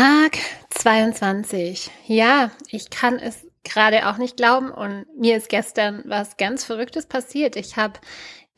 [0.00, 0.38] Tag
[0.70, 1.90] 22.
[2.06, 7.04] Ja, ich kann es gerade auch nicht glauben und mir ist gestern was ganz Verrücktes
[7.04, 7.54] passiert.
[7.54, 8.00] Ich habe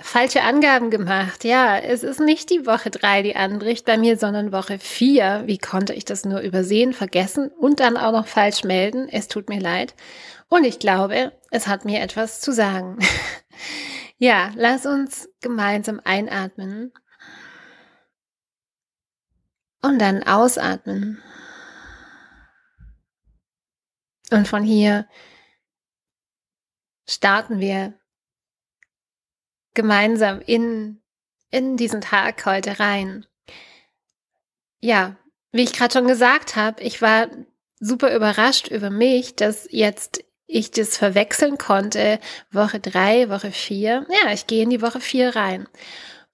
[0.00, 1.42] falsche Angaben gemacht.
[1.42, 5.42] Ja, es ist nicht die Woche drei, die anbricht bei mir, sondern Woche vier.
[5.46, 9.08] Wie konnte ich das nur übersehen, vergessen und dann auch noch falsch melden?
[9.08, 9.96] Es tut mir leid.
[10.48, 12.98] Und ich glaube, es hat mir etwas zu sagen.
[14.16, 16.92] ja, lass uns gemeinsam einatmen
[19.82, 21.22] und dann ausatmen.
[24.30, 25.06] Und von hier
[27.06, 27.94] starten wir
[29.74, 31.02] gemeinsam in,
[31.50, 33.26] in diesen Tag heute rein.
[34.80, 35.16] Ja,
[35.52, 37.28] wie ich gerade schon gesagt habe, ich war
[37.78, 42.20] super überrascht über mich, dass jetzt ich das verwechseln konnte,
[42.50, 44.06] Woche drei, Woche vier.
[44.08, 45.68] Ja, ich gehe in die Woche vier rein.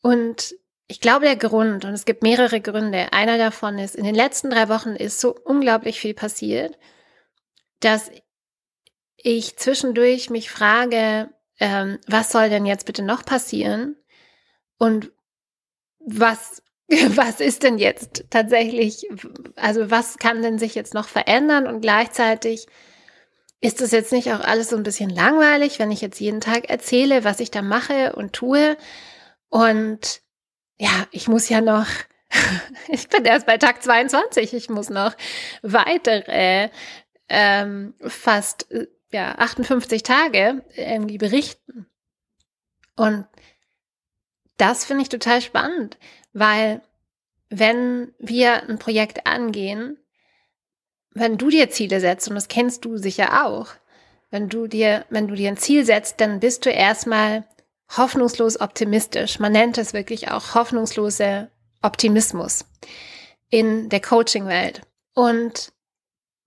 [0.03, 0.55] Und
[0.89, 4.49] ich glaube, der Grund, und es gibt mehrere Gründe, einer davon ist, in den letzten
[4.49, 6.79] drei Wochen ist so unglaublich viel passiert,
[7.81, 8.11] dass
[9.17, 11.29] ich zwischendurch mich frage,
[11.61, 13.97] ähm, was soll denn jetzt bitte noch passieren?
[14.79, 15.13] Und
[15.99, 19.07] was, was ist denn jetzt tatsächlich,
[19.57, 21.67] also was kann denn sich jetzt noch verändern?
[21.67, 22.67] Und gleichzeitig
[23.61, 26.71] ist es jetzt nicht auch alles so ein bisschen langweilig, wenn ich jetzt jeden Tag
[26.71, 28.79] erzähle, was ich da mache und tue?
[29.51, 30.23] Und
[30.79, 31.87] ja, ich muss ja noch,
[32.89, 35.15] ich bin erst bei Tag 22, ich muss noch
[35.63, 36.71] weitere
[37.29, 38.67] ähm, fast
[39.11, 41.87] ja, 58 Tage irgendwie berichten.
[42.97, 43.27] Und
[44.57, 45.99] das finde ich total spannend,
[46.33, 46.83] weil
[47.49, 49.99] wenn wir ein Projekt angehen,
[51.13, 53.69] wenn du dir Ziele setzt, und das kennst du sicher auch,
[54.31, 57.45] wenn du dir, wenn du dir ein Ziel setzt, dann bist du erstmal
[57.97, 59.39] hoffnungslos optimistisch.
[59.39, 61.51] Man nennt es wirklich auch hoffnungslose
[61.83, 62.65] Optimismus
[63.51, 64.83] in der Coaching-Welt.
[65.15, 65.73] Und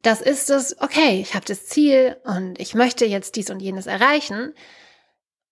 [0.01, 3.87] das ist es, okay, ich habe das Ziel und ich möchte jetzt dies und jenes
[3.87, 4.53] erreichen.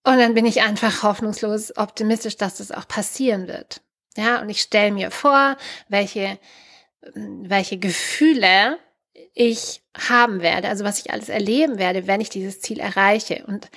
[0.03, 3.81] Und dann bin ich einfach hoffnungslos optimistisch, dass das auch passieren wird.
[4.17, 5.57] Ja, und ich stelle mir vor,
[5.87, 6.39] welche,
[7.13, 8.79] welche Gefühle
[9.33, 13.43] ich haben werde, also was ich alles erleben werde, wenn ich dieses Ziel erreiche.
[13.47, 13.69] Und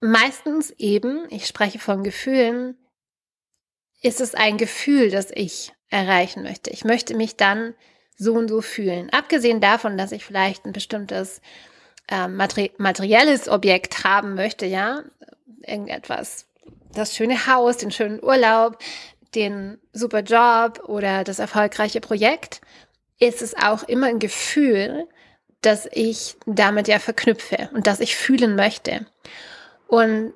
[0.00, 2.76] meistens eben, ich spreche von Gefühlen,
[4.02, 6.70] ist es ein Gefühl, das ich erreichen möchte.
[6.70, 7.74] Ich möchte mich dann
[8.16, 9.10] so und so fühlen.
[9.10, 11.40] Abgesehen davon, dass ich vielleicht ein bestimmtes
[12.08, 15.02] äh, materi materielles Objekt haben möchte, ja,
[15.66, 16.46] irgendetwas,
[16.94, 18.78] das schöne Haus, den schönen Urlaub,
[19.34, 22.60] den super Job oder das erfolgreiche Projekt,
[23.18, 25.06] ist es auch immer ein Gefühl,
[25.60, 29.06] das ich damit ja verknüpfe und das ich fühlen möchte.
[29.88, 30.34] Und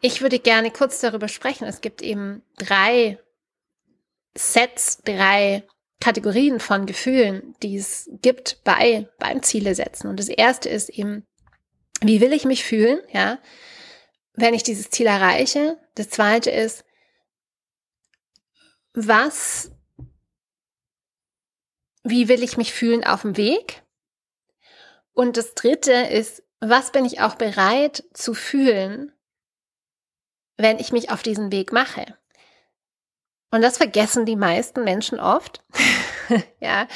[0.00, 1.64] ich würde gerne kurz darüber sprechen.
[1.64, 3.18] Es gibt eben drei
[4.36, 5.66] Sets, drei
[6.00, 10.08] Kategorien von Gefühlen, die es gibt bei, beim Ziele setzen.
[10.08, 11.26] Und das erste ist eben,
[12.02, 13.38] wie will ich mich fühlen, ja,
[14.34, 15.78] wenn ich dieses Ziel erreiche?
[15.94, 16.84] Das zweite ist,
[18.92, 19.70] was,
[22.02, 23.82] wie will ich mich fühlen auf dem Weg?
[25.12, 29.12] Und das dritte ist, was bin ich auch bereit zu fühlen,
[30.56, 32.16] wenn ich mich auf diesen Weg mache?
[33.50, 35.62] Und das vergessen die meisten Menschen oft,
[36.60, 36.88] ja,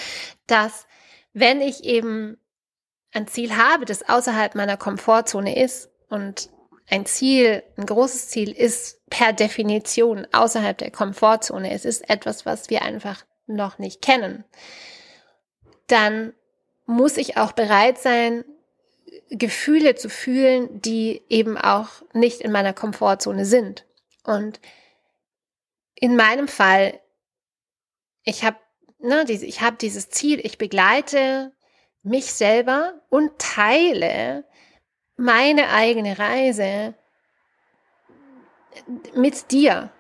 [0.47, 0.87] dass
[1.33, 2.39] wenn ich eben
[3.13, 6.51] ein Ziel habe, das außerhalb meiner Komfortzone ist und
[6.91, 11.71] ein Ziel, ein großes Ziel ist per Definition außerhalb der Komfortzone.
[11.71, 14.45] Es ist etwas, was wir einfach noch nicht kennen.
[15.87, 16.33] Dann
[16.87, 18.45] muss ich auch bereit sein,
[19.31, 23.85] Gefühle zu fühlen, die eben auch nicht in meiner Komfortzone sind.
[24.25, 24.61] Und
[25.95, 27.01] in meinem Fall,
[28.25, 28.57] ich habe
[28.99, 31.53] ne, ich habe dieses Ziel, ich begleite
[32.03, 34.45] mich selber und teile
[35.17, 36.95] meine eigene Reise
[39.15, 39.91] mit dir,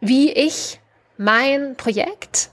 [0.00, 0.80] wie ich
[1.16, 2.50] mein Projekt,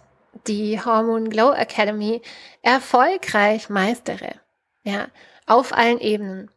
[0.47, 2.21] die Hormone Glow Academy,
[2.61, 4.39] erfolgreich meistere.
[4.83, 5.09] Ja,
[5.45, 6.49] auf allen Ebenen.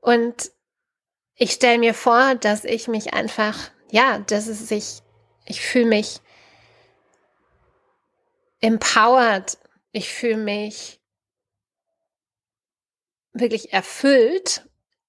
[0.00, 0.50] Und
[1.36, 5.02] ich stelle mir vor, dass ich mich einfach, ja, dass es sich,
[5.44, 6.20] ich fühle mich
[8.60, 9.58] empowered,
[9.92, 11.00] ich fühle mich
[13.32, 14.68] wirklich erfüllt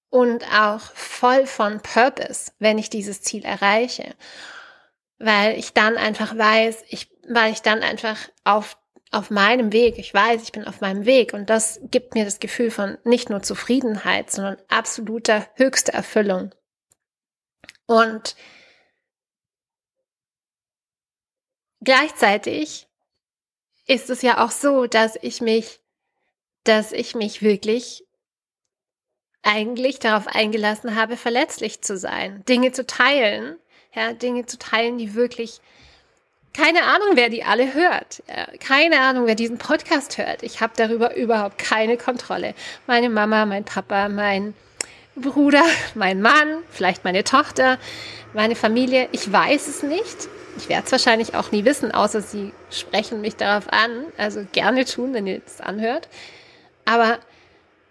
[0.09, 4.15] und auch voll von Purpose, wenn ich dieses Ziel erreiche.
[5.19, 8.77] Weil ich dann einfach weiß, ich, weil ich dann einfach auf
[9.15, 9.97] auf meinem Weg.
[9.97, 13.29] Ich weiß, ich bin auf meinem Weg und das gibt mir das Gefühl von nicht
[13.29, 16.53] nur Zufriedenheit, sondern absoluter höchster Erfüllung.
[17.85, 18.35] Und
[21.81, 22.87] gleichzeitig
[23.87, 25.79] ist es ja auch so, dass ich mich,
[26.65, 28.05] dass ich mich wirklich
[29.43, 33.57] eigentlich darauf eingelassen habe, verletzlich zu sein, Dinge zu teilen,
[33.93, 35.61] ja, Dinge zu teilen, die wirklich
[36.55, 38.23] keine Ahnung, wer die alle hört.
[38.59, 40.41] Keine Ahnung, wer diesen Podcast hört.
[40.41, 42.53] Ich habe darüber überhaupt keine Kontrolle.
[42.87, 44.53] Meine Mama, mein Papa, mein
[45.15, 45.63] Bruder,
[45.95, 47.77] mein Mann, vielleicht meine Tochter,
[48.33, 49.09] meine Familie.
[49.11, 50.29] Ich weiß es nicht.
[50.57, 54.05] Ich werde es wahrscheinlich auch nie wissen, außer sie sprechen mich darauf an.
[54.17, 56.07] Also gerne tun, wenn ihr das anhört.
[56.85, 57.19] Aber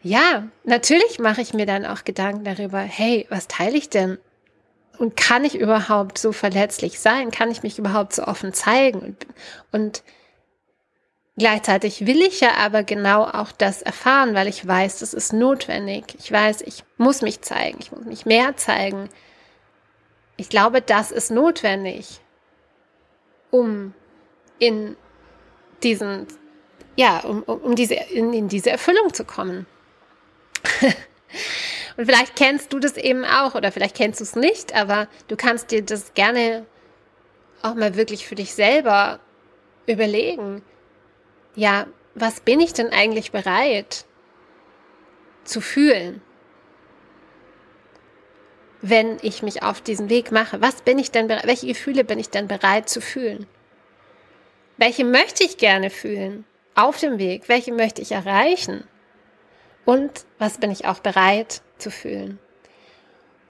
[0.03, 4.19] ja, natürlich mache ich mir dann auch Gedanken darüber, hey, was teile ich denn?
[4.99, 7.31] Und kann ich überhaupt so verletzlich sein?
[7.31, 9.17] Kann ich mich überhaupt so offen zeigen?
[9.73, 10.03] Und,
[11.37, 16.15] gleichzeitig will ich ja aber genau auch das erfahren, weil ich weiß, das ist notwendig.
[16.19, 17.79] Ich weiß, ich muss mich zeigen.
[17.81, 19.09] Ich muss mich mehr zeigen.
[20.37, 22.21] Ich glaube, das ist notwendig,
[23.51, 23.95] um
[24.59, 24.97] in
[25.83, 26.27] diesen,
[26.97, 29.67] ja, um, um diese, in, in diese Erfüllung zu kommen.
[31.97, 35.37] Und vielleicht kennst du das eben auch oder vielleicht kennst du es nicht, aber du
[35.37, 36.67] kannst dir das gerne
[37.63, 39.21] auch mal wirklich für dich selber
[39.87, 40.63] überlegen.
[41.55, 44.05] Ja, was bin ich denn eigentlich bereit
[45.45, 46.21] zu fühlen,
[48.83, 50.61] wenn ich mich auf diesen Weg mache?
[50.61, 53.47] Was bin ich denn welche Gefühle bin ich denn bereit zu fühlen?
[54.77, 56.45] Welche möchte ich gerne fühlen
[56.75, 57.49] auf dem Weg?
[57.49, 58.85] Welche möchte ich erreichen?
[59.85, 62.39] Und was bin ich auch bereit zu fühlen?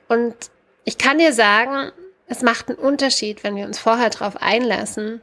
[0.08, 0.34] Und
[0.84, 1.92] ich kann dir sagen,
[2.26, 5.20] es macht einen Unterschied, wenn wir uns vorher darauf einlassen,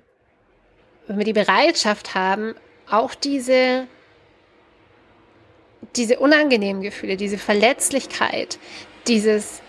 [1.07, 2.55] wenn wir die Bereitschaft haben,
[2.89, 3.87] auch diese,
[5.95, 8.59] diese unangenehmen Gefühle, diese Verletzlichkeit,
[9.07, 9.61] dieses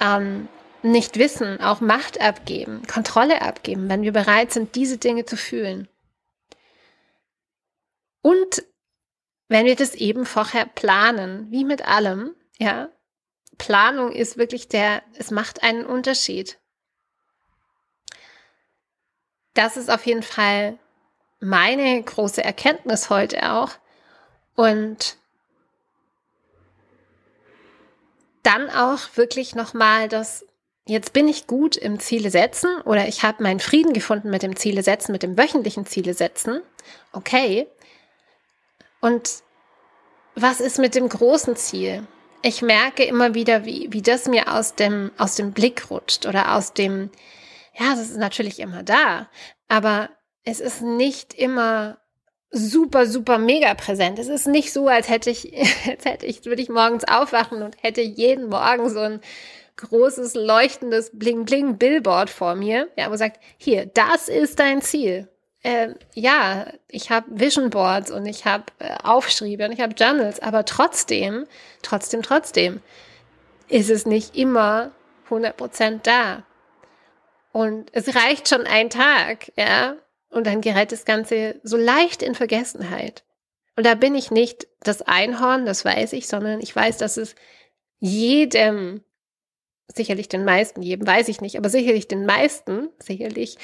[0.00, 0.48] ähm,
[0.82, 5.88] Nicht-Wissen, auch Macht abgeben, Kontrolle abgeben, wenn wir bereit sind, diese Dinge zu fühlen.
[8.22, 8.64] Und
[9.48, 12.88] wenn wir das eben vorher planen, wie mit allem, ja,
[13.58, 16.58] Planung ist wirklich der, es macht einen Unterschied.
[19.54, 20.78] Das ist auf jeden Fall
[21.40, 23.70] meine große Erkenntnis heute auch.
[24.54, 25.16] Und
[28.42, 30.46] dann auch wirklich nochmal das,
[30.86, 34.56] jetzt bin ich gut im Ziele setzen oder ich habe meinen Frieden gefunden mit dem
[34.56, 36.62] Ziele setzen, mit dem wöchentlichen Ziele setzen.
[37.12, 37.66] Okay,
[39.00, 39.42] und
[40.34, 42.06] was ist mit dem großen Ziel?
[42.42, 46.56] Ich merke immer wieder, wie, wie das mir aus dem, aus dem Blick rutscht oder
[46.56, 47.10] aus dem,
[47.78, 49.28] ja, das ist natürlich immer da,
[49.68, 50.10] aber
[50.44, 51.98] es ist nicht immer
[52.50, 54.18] super, super mega präsent.
[54.18, 55.54] Es ist nicht so, als hätte ich,
[55.88, 59.20] als hätte ich, würde ich morgens aufwachen und hätte jeden Morgen so ein
[59.76, 65.28] großes, leuchtendes Bling-Bling-Billboard vor mir, ja, wo sagt, hier, das ist dein Ziel
[65.62, 70.40] äh, ja, ich habe Vision Boards und ich habe äh, Aufschriebe und ich habe Journals,
[70.40, 71.46] aber trotzdem,
[71.82, 72.80] trotzdem, trotzdem
[73.68, 74.90] ist es nicht immer
[75.30, 76.44] 100% da.
[77.52, 79.96] Und es reicht schon ein Tag, ja,
[80.30, 83.24] und dann gerät das Ganze so leicht in Vergessenheit.
[83.76, 87.34] Und da bin ich nicht das Einhorn, das weiß ich, sondern ich weiß, dass es
[88.00, 89.02] jedem,
[89.88, 93.58] sicherlich den meisten, jedem weiß ich nicht, aber sicherlich den meisten, sicherlich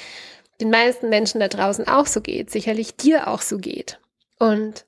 [0.59, 3.99] den meisten Menschen da draußen auch so geht, sicherlich dir auch so geht.
[4.37, 4.85] Und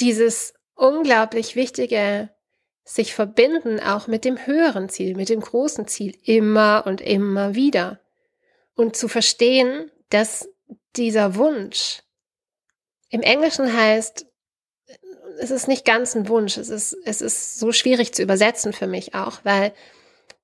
[0.00, 2.30] dieses unglaublich wichtige
[2.84, 8.00] sich verbinden auch mit dem höheren Ziel, mit dem großen Ziel immer und immer wieder.
[8.74, 10.48] Und zu verstehen, dass
[10.96, 12.02] dieser Wunsch
[13.10, 14.26] im Englischen heißt,
[15.40, 18.86] es ist nicht ganz ein Wunsch, es ist, es ist so schwierig zu übersetzen für
[18.86, 19.72] mich auch, weil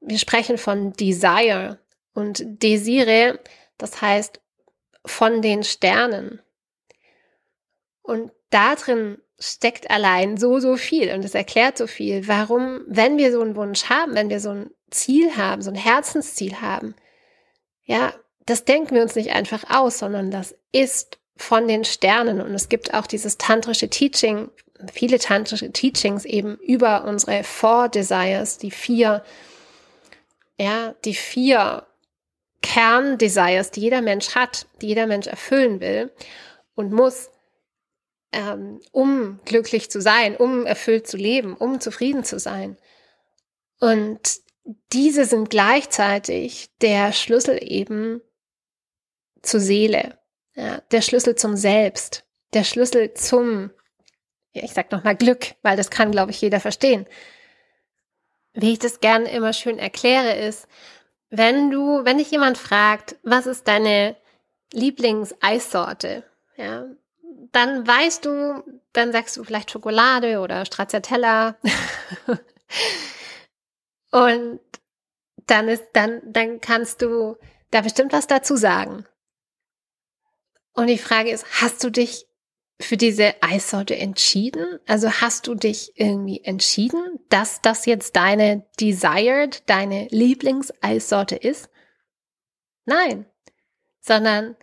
[0.00, 1.78] wir sprechen von Desire,
[2.14, 3.40] und Desire,
[3.76, 4.40] das heißt
[5.04, 6.40] von den Sternen.
[8.02, 13.18] Und da drin steckt allein so, so viel und es erklärt so viel, warum, wenn
[13.18, 16.94] wir so einen Wunsch haben, wenn wir so ein Ziel haben, so ein Herzensziel haben,
[17.85, 18.14] ja,
[18.47, 22.40] das denken wir uns nicht einfach aus, sondern das ist von den Sternen.
[22.40, 24.50] Und es gibt auch dieses tantrische Teaching,
[24.92, 29.25] viele tantrische Teachings eben über unsere Four Desires, die vier,
[30.59, 31.87] ja, die vier
[32.64, 36.11] Kerndesires, die jeder Mensch hat, die jeder Mensch erfüllen will
[36.75, 37.30] und muss,
[38.33, 42.78] ähm, um glücklich zu sein, um erfüllt zu leben, um zufrieden zu sein.
[43.80, 44.40] Und
[44.94, 48.23] diese sind gleichzeitig der Schlüssel eben
[49.42, 50.18] zur Seele,
[50.54, 53.73] ja, der Schlüssel zum Selbst, der Schlüssel zum,
[54.52, 57.06] ja, ich sag nochmal Glück, weil das kann, glaube ich, jeder verstehen.
[58.54, 60.66] Wie ich das gerne immer schön erkläre, ist,
[61.37, 64.17] wenn du, wenn dich jemand fragt, was ist deine
[64.73, 66.25] Lieblingseissorte,
[66.57, 66.87] ja,
[67.53, 68.62] dann weißt du,
[68.93, 71.57] dann sagst du vielleicht Schokolade oder Stracciatella.
[74.11, 74.61] Und
[75.47, 77.37] dann ist, dann, dann kannst du
[77.71, 79.07] da bestimmt was dazu sagen.
[80.73, 82.26] Und die Frage ist, hast du dich
[82.81, 84.81] für diese Eissorte entschieden?
[84.87, 91.71] Also hast du dich irgendwie entschieden, dass das jetzt deine desired, deine Lieblingseissorte ist?
[92.85, 93.26] Nein,
[94.00, 94.57] sondern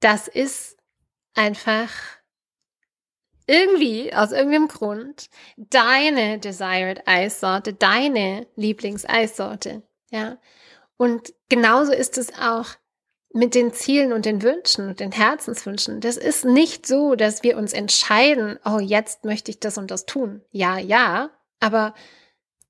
[0.00, 0.76] das ist
[1.34, 1.90] einfach
[3.46, 9.82] irgendwie, aus irgendeinem Grund, deine desired Eissorte, deine Lieblingseissorte.
[10.10, 10.38] Ja.
[10.96, 12.68] Und genauso ist es auch
[13.34, 16.00] mit den Zielen und den Wünschen und den Herzenswünschen.
[16.00, 20.06] Das ist nicht so, dass wir uns entscheiden, oh, jetzt möchte ich das und das
[20.06, 20.40] tun.
[20.52, 21.94] Ja, ja, aber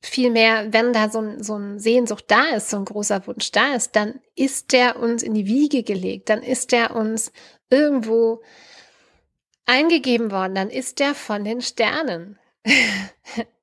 [0.01, 3.75] vielmehr, wenn da so ein, so ein Sehnsucht da ist, so ein großer Wunsch da
[3.75, 7.31] ist, dann ist der uns in die Wiege gelegt, dann ist der uns
[7.69, 8.41] irgendwo
[9.67, 12.39] eingegeben worden, dann ist der von den Sternen.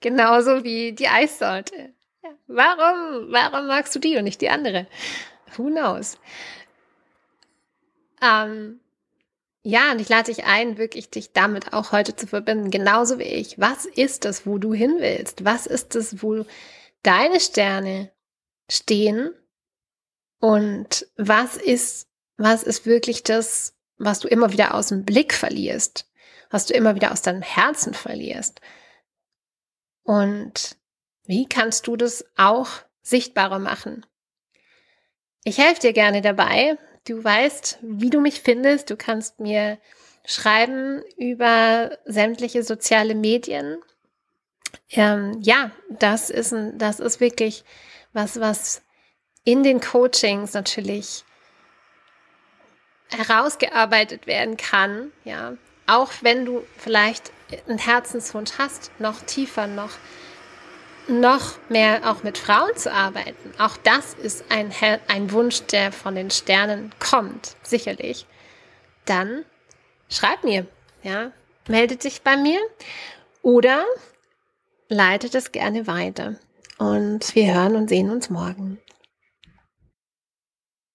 [0.02, 1.94] Genauso wie die Eissorte.
[2.46, 4.86] Warum, warum magst du die und nicht die andere?
[5.58, 6.20] Who knows?
[8.22, 8.80] Ähm,
[9.64, 13.24] ja, und ich lade dich ein, wirklich dich damit auch heute zu verbinden, genauso wie
[13.24, 13.60] ich.
[13.60, 15.46] Was ist es, wo du hin willst?
[15.46, 16.46] Was ist es, wo
[17.04, 18.12] deine Sterne
[18.70, 19.32] stehen?
[20.40, 26.10] Und was ist, was ist wirklich das, was du immer wieder aus dem Blick verlierst?
[26.50, 28.62] Was du immer wieder aus deinem Herzen verlierst?
[30.04, 30.78] Und
[31.26, 32.70] wie kannst du das auch
[33.04, 34.06] sichtbarer machen?
[35.44, 36.78] Ich helfe dir gerne dabei,
[37.08, 38.90] Du weißt, wie du mich findest.
[38.90, 39.80] Du kannst mir
[40.26, 43.78] schreiben über sämtliche soziale Medien.
[44.92, 47.64] Ähm, ja, das ist ein, das ist wirklich
[48.14, 48.84] was, was
[49.44, 51.24] in den Coachings natürlich
[53.10, 55.12] herausgearbeitet werden kann.
[55.24, 57.32] Ja, auch wenn du vielleicht
[57.68, 59.92] einen Herzenswunsch hast, noch tiefer, noch
[61.08, 63.54] noch mehr auch mit Frauen zu arbeiten.
[63.60, 64.72] Auch das ist ein,
[65.08, 68.26] ein Wunsch, der von den Sternen kommt, sicherlich.
[69.06, 69.44] Dann
[70.10, 70.68] schreib mir,
[71.04, 71.32] ja,
[71.68, 72.60] melde dich bei mir
[73.42, 73.84] oder
[74.90, 76.36] leite das gerne weiter.
[76.78, 78.80] Und wir hören und sehen uns morgen.